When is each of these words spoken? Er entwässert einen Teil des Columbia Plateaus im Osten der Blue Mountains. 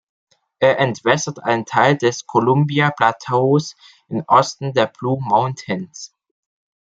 Er 0.57 0.79
entwässert 0.79 1.43
einen 1.43 1.67
Teil 1.67 1.95
des 1.95 2.25
Columbia 2.25 2.89
Plateaus 2.89 3.75
im 4.07 4.23
Osten 4.27 4.73
der 4.73 4.87
Blue 4.87 5.19
Mountains. 5.21 6.15